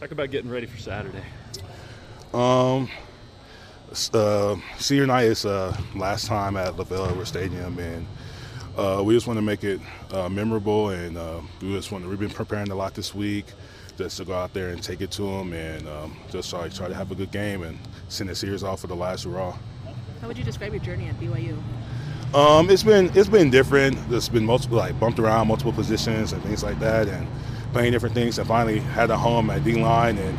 [0.00, 1.24] Talk about getting ready for Saturday.
[2.32, 2.88] Um,
[4.12, 8.06] uh, senior night is uh, last time at LaVell Edwards Stadium, and
[8.76, 9.80] uh, we just want to make it
[10.12, 10.90] uh, memorable.
[10.90, 13.46] And uh, we just want to, we've been preparing a lot this week
[13.96, 16.86] just to go out there and take it to them, and um, just try, try
[16.86, 17.76] to have a good game and
[18.08, 19.58] send the series off for the last hurrah.
[20.20, 21.60] How would you describe your journey at BYU?
[22.34, 23.96] Um, it's been it's been different.
[24.12, 27.26] It's been multiple like bumped around multiple positions and things like that, and
[27.72, 28.38] playing different things.
[28.38, 30.38] And finally had a home at D line, and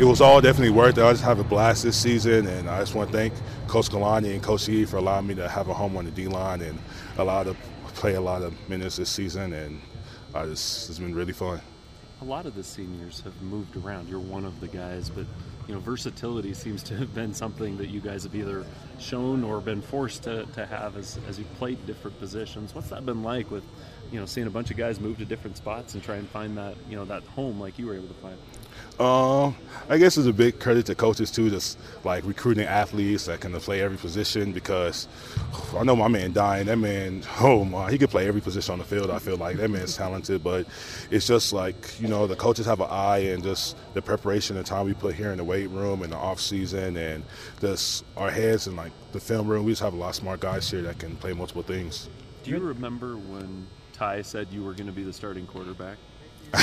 [0.00, 1.04] it was all definitely worth it.
[1.04, 3.34] I just have a blast this season, and I just want to thank
[3.66, 6.26] Coach Kalani and Coach E for allowing me to have a home on the D
[6.26, 6.78] line and
[7.18, 7.54] allow to
[7.94, 9.52] play a lot of minutes this season.
[9.52, 9.80] And
[10.34, 11.60] I just it's been really fun.
[12.22, 14.08] A lot of the seniors have moved around.
[14.08, 15.26] You're one of the guys, but
[15.70, 18.66] you know versatility seems to have been something that you guys have either
[18.98, 22.74] shown or been forced to, to have as, as you played different positions.
[22.74, 23.62] What's that been like with
[24.10, 26.58] you know seeing a bunch of guys move to different spots and try and find
[26.58, 28.36] that you know that home like you were able to find?
[28.98, 29.56] Um,
[29.88, 33.58] I guess it's a big credit to coaches too, just like recruiting athletes that can
[33.60, 34.52] play every position.
[34.52, 35.08] Because
[35.74, 36.66] I know my man dying.
[36.66, 39.10] That man, oh my, he could play every position on the field.
[39.10, 40.66] I feel like that man's talented, but
[41.10, 44.66] it's just like you know the coaches have an eye and just the preparation and
[44.66, 47.24] time we put here in the weight room in the off season and
[47.60, 49.64] just our heads and like the film room.
[49.64, 52.08] We just have a lot of smart guys here that can play multiple things.
[52.42, 55.98] Do you remember when Ty said you were going to be the starting quarterback?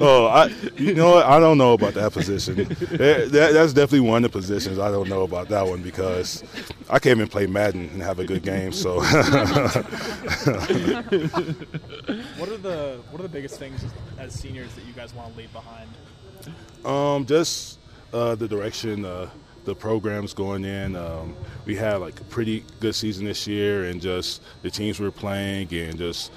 [0.00, 1.26] oh, I you know what?
[1.26, 2.56] I don't know about that position.
[2.56, 6.44] that, that, that's definitely one of the positions I don't know about that one because
[6.88, 8.70] I can't even play Madden and have a good game.
[8.72, 9.08] So, what
[12.48, 13.84] are the what are the biggest things
[14.18, 15.88] as seniors that you guys want to leave behind?
[16.84, 17.80] Um, just
[18.12, 19.30] uh, the direction uh,
[19.66, 20.96] the program's going in.
[20.96, 25.06] Um, we had like a pretty good season this year, and just the teams we
[25.06, 26.32] we're playing, and just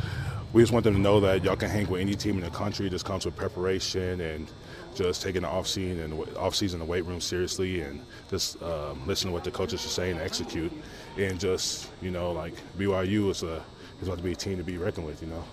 [0.52, 2.50] we just want them to know that y'all can hang with any team in the
[2.50, 2.90] country.
[2.90, 4.52] Just comes with preparation and
[4.96, 9.06] just taking the off season and off season the weight room seriously, and just um,
[9.06, 10.72] listen to what the coaches are saying and execute.
[11.18, 13.64] And just you know, like BYU is a
[14.02, 15.22] is about to be a team to be reckoned with.
[15.22, 15.44] You know.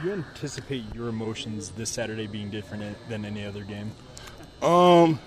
[0.00, 3.90] Do you anticipate your emotions this Saturday being different than any other game?
[4.62, 5.18] Um,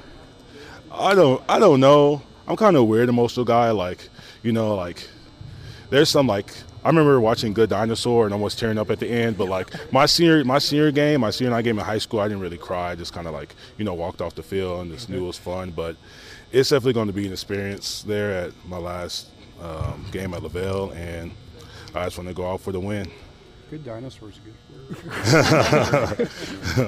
[0.92, 1.42] I don't.
[1.48, 2.22] I don't know.
[2.48, 3.72] I'm kind of a weird emotional guy.
[3.72, 4.10] Like,
[4.44, 5.08] you know, like
[5.90, 9.38] there's some like I remember watching Good Dinosaur and almost tearing up at the end.
[9.38, 12.28] But like my senior my senior game, my senior night game in high school, I
[12.28, 12.92] didn't really cry.
[12.92, 15.28] I just kind of like you know walked off the field and just knew it
[15.28, 15.72] was fun.
[15.72, 15.96] But
[16.52, 19.28] it's definitely going to be an experience there at my last
[19.62, 21.32] um, game at LaVell, and
[21.94, 23.12] I just want to go out for the win.
[23.70, 24.56] Good dinosaurs, good.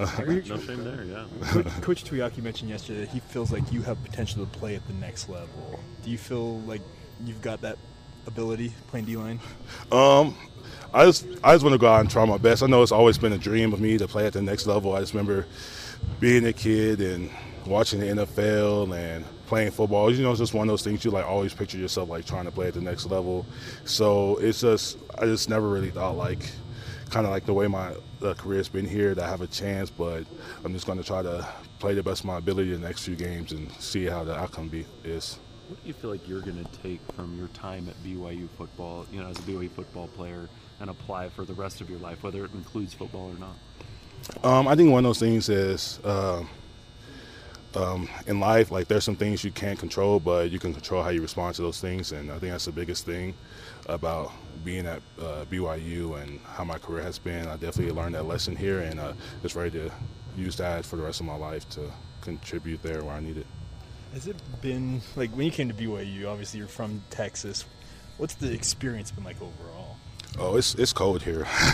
[0.10, 1.26] for no shame there, yeah.
[1.52, 4.88] Coach, Coach Tuiaki mentioned yesterday that he feels like you have potential to play at
[4.88, 5.80] the next level.
[6.04, 6.82] Do you feel like
[7.24, 7.78] you've got that
[8.26, 9.40] ability playing D line?
[9.92, 10.36] Um,
[10.94, 12.64] I just I just want to go out and try my best.
[12.64, 14.96] I know it's always been a dream of me to play at the next level.
[14.96, 15.46] I just remember
[16.20, 17.30] being a kid and
[17.68, 20.12] watching the NFL and playing football.
[20.12, 22.46] You know, it's just one of those things you like always picture yourself like trying
[22.46, 23.46] to play at the next level.
[23.86, 26.50] So it's just I just never really thought like
[27.12, 30.24] kind of like the way my uh, career's been here to have a chance, but
[30.64, 31.46] I'm just going to try to
[31.78, 34.36] play the best of my ability in the next few games and see how the
[34.36, 35.38] outcome be is.
[35.68, 39.06] What do you feel like you're going to take from your time at BYU football,
[39.12, 40.50] you know, as a BYU football player,
[40.80, 43.56] and apply for the rest of your life, whether it includes football or not?
[44.44, 46.44] Um, I think one of those things is uh,
[47.76, 51.10] um, in life, like there's some things you can't control, but you can control how
[51.10, 53.34] you respond to those things, and I think that's the biggest thing
[53.88, 54.32] about
[54.64, 57.48] being at uh, BYU and how my career has been.
[57.48, 59.92] I definitely learned that lesson here, and uh, just ready to
[60.38, 63.48] use that for the rest of my life to contribute there where I need it.
[64.14, 66.28] Has it been like when you came to BYU?
[66.28, 67.66] Obviously, you're from Texas.
[68.18, 69.98] What's the experience been like overall?
[70.40, 71.46] Oh, it's it's cold here.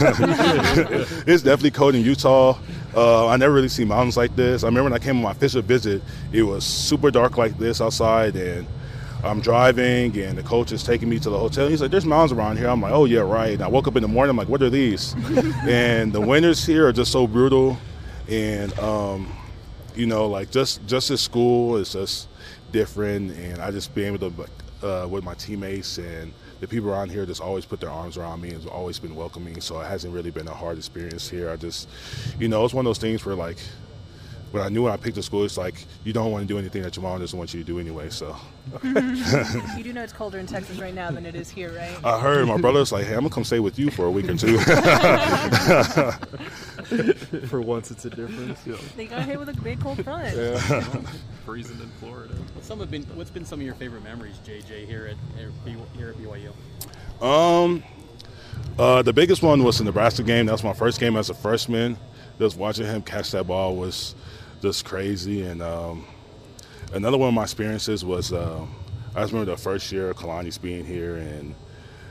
[1.28, 2.58] it's definitely cold in Utah.
[2.96, 4.64] Uh, I never really see mountains like this.
[4.64, 6.02] I remember when I came on my official visit,
[6.32, 8.66] it was super dark like this outside, and
[9.24, 11.68] I'm driving, and the coach is taking me to the hotel.
[11.68, 13.96] He's like, "There's mountains around here." I'm like, "Oh yeah, right." And I woke up
[13.96, 14.32] in the morning.
[14.32, 15.14] I'm like, "What are these?"
[15.68, 17.78] and the winters here are just so brutal,
[18.28, 19.32] and um,
[19.96, 22.28] you know, like just just at school is just
[22.72, 24.48] different, and I just being able to
[24.84, 28.42] uh, with my teammates and the people around here just always put their arms around
[28.42, 29.62] me and has always been welcoming.
[29.62, 31.50] So it hasn't really been a hard experience here.
[31.50, 31.88] I just,
[32.40, 33.58] you know, it's one of those things where like
[34.52, 36.58] when I knew when I picked the school, it's like you don't want to do
[36.58, 38.10] anything that your mom doesn't want you to do anyway.
[38.10, 38.36] So
[38.72, 39.78] mm-hmm.
[39.78, 41.98] you do know it's colder in Texas right now than it is here, right?
[42.04, 44.30] I heard my brother's like, "Hey, I'm gonna come stay with you for a week
[44.30, 44.58] or two.
[47.48, 48.60] for once, it's a difference.
[48.66, 48.76] Yeah.
[48.96, 50.36] They got hit with a big cold front.
[50.36, 50.58] Yeah.
[51.46, 52.34] Freezing in Florida.
[52.54, 55.18] What's some have been what's been some of your favorite memories, JJ, here at
[55.96, 56.54] here at BYU?
[57.22, 57.84] Um,
[58.80, 60.46] uh, the biggest one was the Nebraska game.
[60.46, 61.98] That was my first game as a freshman.
[62.40, 64.16] Just watching him catch that ball was
[64.62, 65.42] just crazy.
[65.44, 66.06] And um,
[66.94, 68.66] another one of my experiences was uh,
[69.16, 71.56] I just remember the first year of Kalani's being here and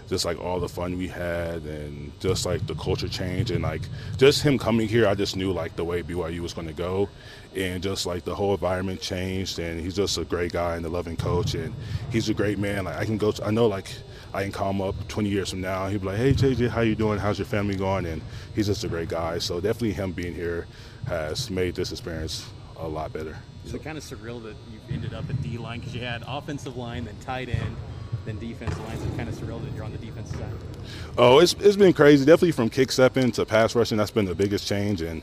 [0.09, 3.83] just like all the fun we had and just like the culture change and like
[4.17, 7.09] just him coming here, I just knew like the way BYU was going to go,
[7.55, 9.59] and just like the whole environment changed.
[9.59, 11.75] And he's just a great guy and a loving coach, and
[12.11, 12.85] he's a great man.
[12.85, 13.93] Like I can go, to, I know like
[14.33, 15.89] I can call him up 20 years from now.
[15.89, 17.19] He'd be like, "Hey JJ, how you doing?
[17.19, 18.23] How's your family going?" And
[18.55, 19.39] he's just a great guy.
[19.39, 20.67] So definitely him being here
[21.07, 22.47] has made this experience
[22.79, 23.37] a lot better.
[23.65, 26.77] So kind of surreal that you ended up at D line because you had offensive
[26.77, 27.77] line, then tight end,
[28.27, 28.99] then defensive line.
[28.99, 30.53] So it's kind of surreal that you're on the defensive side.
[31.17, 32.25] Oh, it's it's been crazy.
[32.25, 33.97] Definitely from kick stepping to pass rushing.
[33.97, 35.01] That's been the biggest change.
[35.01, 35.23] And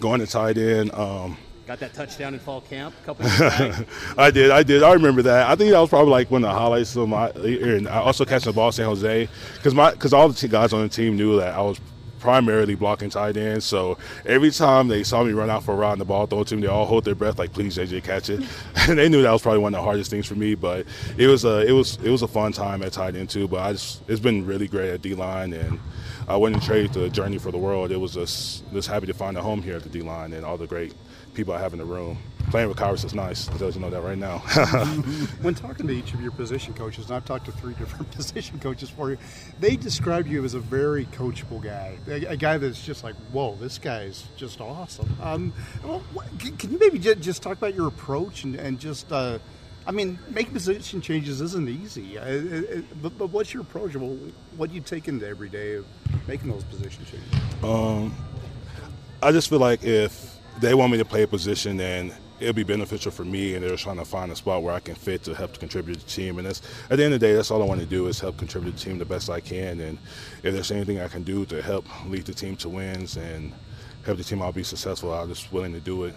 [0.00, 0.92] going to tight end.
[0.94, 1.36] Um,
[1.66, 3.26] Got that touchdown in fall camp a couple.
[4.16, 4.82] I did, I did.
[4.82, 5.50] I remember that.
[5.50, 7.28] I think that was probably like one of the highlights of my.
[7.28, 10.72] And I also catching the ball San Jose because my because all the t- guys
[10.72, 11.78] on the team knew that I was
[12.18, 13.64] primarily blocking tight ends.
[13.64, 16.44] So every time they saw me run out for a route and the ball throw
[16.44, 18.42] to me, they all hold their breath like, "Please, JJ, catch it."
[18.88, 20.54] and they knew that was probably one of the hardest things for me.
[20.54, 20.86] But
[21.16, 23.48] it was a it was it was a fun time at tight end too.
[23.48, 25.78] But I just it's been really great at D line and.
[26.28, 27.90] I wouldn't trade the journey for the world.
[27.90, 30.44] It was just just happy to find a home here at the D line and
[30.44, 30.92] all the great
[31.38, 32.18] people I have in the room.
[32.50, 33.46] Playing with Khyiris is nice.
[33.46, 34.38] It doesn't know that right now.
[35.40, 38.58] When talking to each of your position coaches, and I've talked to three different position
[38.58, 39.18] coaches for you,
[39.60, 43.54] they described you as a very coachable guy, a, a guy that's just like, whoa,
[43.54, 45.08] this guy's just awesome.
[45.22, 45.52] Um,
[45.84, 49.12] well, what, can, can you maybe just, just talk about your approach and, and just,
[49.12, 49.38] uh,
[49.86, 53.94] I mean, making position changes isn't easy, uh, it, it, but, but what's your approach?
[53.94, 54.18] Well,
[54.56, 55.86] what do you take into every day of
[56.26, 58.12] making those position changes?
[59.22, 62.64] I just feel like if they want me to play a position, and it'll be
[62.64, 65.34] beneficial for me, and they're trying to find a spot where I can fit to
[65.34, 66.38] help to contribute to the team.
[66.38, 68.20] And that's at the end of the day, that's all I want to do is
[68.20, 69.80] help contribute to the team the best I can.
[69.80, 69.98] And
[70.42, 73.52] if there's anything I can do to help lead the team to wins and
[74.04, 76.14] help the team out be successful, I'm just willing to do it.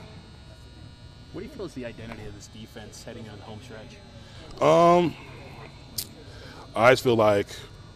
[1.34, 3.98] what do you feel is the identity of this defense heading on the home stretch?
[4.62, 5.16] Um,
[6.76, 7.48] I just feel like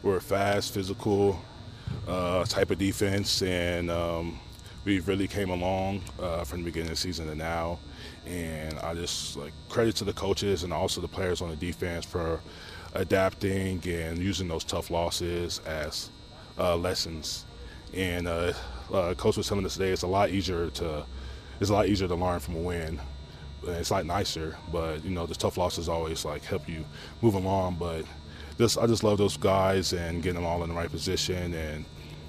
[0.01, 1.39] we're a fast, physical
[2.07, 4.39] uh, type of defense, and um,
[4.85, 7.79] we really came along uh, from the beginning of the season to now.
[8.25, 12.05] And I just like credit to the coaches and also the players on the defense
[12.05, 12.39] for
[12.93, 16.09] adapting and using those tough losses as
[16.57, 17.45] uh, lessons.
[17.93, 18.53] And uh,
[18.93, 21.05] uh, coach was telling us today it's a lot easier to
[21.59, 22.99] it's a lot easier to learn from a win
[23.67, 26.85] it's like nicer, but you know the tough losses always like help you
[27.21, 27.77] move along.
[27.79, 28.05] But
[28.57, 31.85] just I just love those guys and getting them all in the right position and.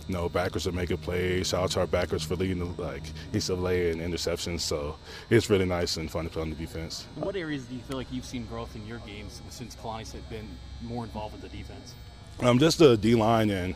[0.08, 1.48] You know, backers are making plays.
[1.48, 3.02] Shout out to our backers for leading the like
[3.34, 4.60] East of LA and interceptions.
[4.60, 4.96] So
[5.30, 7.06] it's really nice and fun to play on the defense.
[7.16, 10.28] What areas do you feel like you've seen growth in your games since Kalani's had
[10.30, 10.48] been
[10.82, 11.94] more involved with the defense?
[12.40, 13.74] Um, just the D line and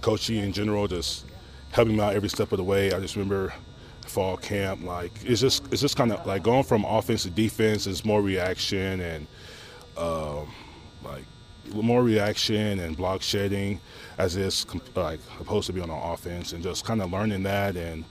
[0.00, 1.26] coaching in general, just
[1.72, 2.92] helping me out every step of the way.
[2.92, 3.52] I just remember
[4.06, 7.86] fall camp, like it's just it's just kind of like going from offense to defense
[7.86, 9.26] is more reaction and
[9.96, 10.52] um,
[11.02, 11.24] like
[11.74, 13.80] more reaction and block shedding
[14.18, 17.76] as it's like supposed to be on an offense, and just kind of learning that
[17.76, 18.04] and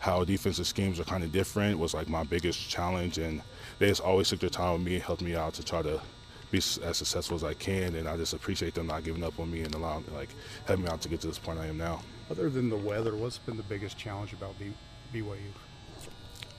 [0.00, 3.42] how defensive schemes are kind of different was like my biggest challenge, and
[3.78, 6.00] they just always took their time with me, helped me out to try to
[6.50, 9.50] be as successful as I can, and I just appreciate them not giving up on
[9.50, 10.30] me and allowing like
[10.66, 12.00] helping me out to get to this point I am now.
[12.30, 14.72] Other than the weather, what's been the biggest challenge about B-
[15.12, 15.36] BYU?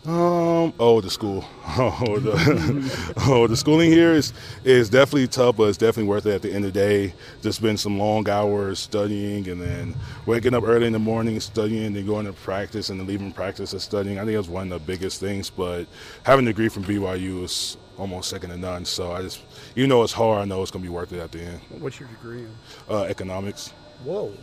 [0.06, 0.74] Um.
[0.80, 1.46] Oh, the school.
[1.78, 6.34] Oh, the oh, the schooling here is is definitely tough, but it's definitely worth it
[6.34, 7.14] at the end of the day.
[7.44, 11.94] Just been some long hours studying, and then waking up early in the morning studying,
[11.94, 14.18] then going to practice, and then leaving practice and studying.
[14.18, 15.50] I think that's one of the biggest things.
[15.50, 15.86] But
[16.24, 18.84] having a degree from BYU is almost second to none.
[18.86, 19.42] So I just,
[19.76, 21.60] even though it's hard, I know it's gonna be worth it at the end.
[21.78, 22.52] What's your degree in?
[22.90, 23.74] Uh, economics.
[24.04, 24.34] Whoa.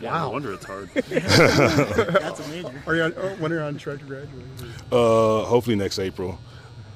[0.00, 0.90] Yeah, no wonder it's hard.
[0.94, 2.82] That's a major.
[2.86, 4.44] Are you on, oh, when are you on track to graduate?
[4.92, 6.38] Uh, hopefully next April.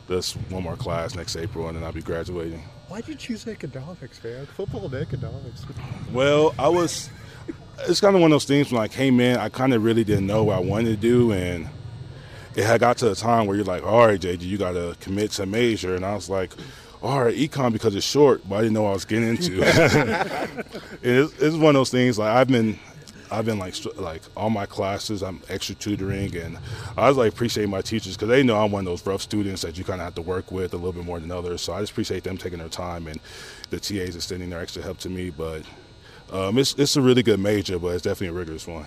[0.09, 2.63] That's one more class next April, and then I'll be graduating.
[2.89, 4.47] Why'd you choose economics, man?
[4.47, 5.65] Football and economics.
[6.13, 7.09] Well, I was.
[7.89, 10.05] It's kind of one of those things when I came in, I kind of really
[10.05, 11.69] didn't know what I wanted to do, and
[12.57, 14.97] it had got to a time where you're like, all right, JJ, you got to
[15.01, 16.53] commit to a major, and I was like,
[17.03, 19.61] all right, econ because it's short, but I didn't know what I was getting into.
[21.03, 22.19] it's, it's one of those things.
[22.19, 22.79] Like I've been,
[23.31, 26.59] I've been like like all my classes, I'm extra tutoring, and
[26.97, 29.63] I was like appreciate my teachers because they know I'm one of those rough students
[29.63, 31.63] that you kind of have to work with a little bit more than others.
[31.63, 33.21] So I just appreciate them taking their time and
[33.71, 35.31] the TAs extending their extra help to me.
[35.31, 35.63] But
[36.33, 38.87] um, it's it's a really good major, but it's definitely a rigorous one.